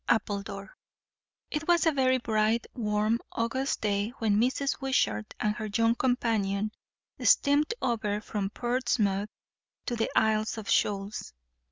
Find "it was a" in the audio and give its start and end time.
1.51-1.91